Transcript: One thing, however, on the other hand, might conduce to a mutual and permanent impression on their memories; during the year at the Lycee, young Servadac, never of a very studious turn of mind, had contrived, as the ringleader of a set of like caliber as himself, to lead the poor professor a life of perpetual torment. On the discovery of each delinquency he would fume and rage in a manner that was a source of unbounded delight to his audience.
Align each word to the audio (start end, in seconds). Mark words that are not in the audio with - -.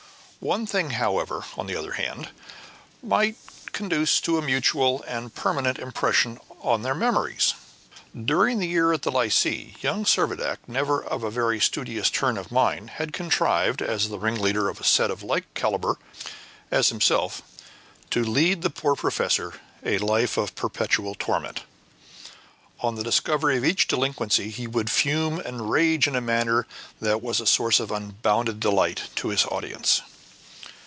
One 0.43 0.65
thing, 0.65 0.89
however, 0.89 1.45
on 1.55 1.67
the 1.67 1.75
other 1.75 1.91
hand, 1.91 2.29
might 3.03 3.35
conduce 3.73 4.19
to 4.21 4.39
a 4.39 4.41
mutual 4.41 5.03
and 5.07 5.31
permanent 5.31 5.77
impression 5.77 6.39
on 6.61 6.81
their 6.81 6.95
memories; 6.95 7.53
during 8.25 8.57
the 8.57 8.65
year 8.67 8.91
at 8.91 9.03
the 9.03 9.11
Lycee, 9.11 9.75
young 9.81 10.03
Servadac, 10.03 10.57
never 10.65 10.99
of 11.03 11.23
a 11.23 11.29
very 11.29 11.59
studious 11.59 12.09
turn 12.09 12.39
of 12.39 12.51
mind, 12.51 12.89
had 12.97 13.13
contrived, 13.13 13.83
as 13.83 14.09
the 14.09 14.17
ringleader 14.17 14.67
of 14.67 14.81
a 14.81 14.83
set 14.83 15.11
of 15.11 15.21
like 15.21 15.45
caliber 15.53 15.99
as 16.71 16.89
himself, 16.89 17.43
to 18.09 18.23
lead 18.23 18.63
the 18.63 18.71
poor 18.71 18.95
professor 18.95 19.61
a 19.83 19.99
life 19.99 20.37
of 20.37 20.55
perpetual 20.55 21.13
torment. 21.13 21.65
On 22.79 22.95
the 22.95 23.03
discovery 23.03 23.57
of 23.59 23.63
each 23.65 23.87
delinquency 23.87 24.49
he 24.49 24.65
would 24.65 24.89
fume 24.89 25.37
and 25.39 25.69
rage 25.69 26.07
in 26.07 26.15
a 26.15 26.19
manner 26.19 26.65
that 26.99 27.21
was 27.21 27.39
a 27.39 27.45
source 27.45 27.79
of 27.79 27.91
unbounded 27.91 28.59
delight 28.59 29.03
to 29.17 29.27
his 29.27 29.45
audience. 29.45 30.01